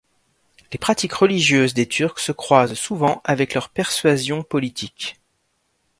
Les 0.71 0.79
pratiques 0.79 1.13
religieuses 1.13 1.75
des 1.75 1.87
Turcs 1.87 2.17
se 2.17 2.31
croisent 2.31 2.73
souvent 2.73 3.21
avec 3.23 3.53
leurs 3.53 3.69
persuasions 3.69 4.41
politiques. 4.41 5.21